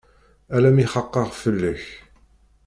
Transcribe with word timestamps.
Alammi 0.55 0.85
xaqeɣ 0.93 1.29
fell-ak. 1.41 1.83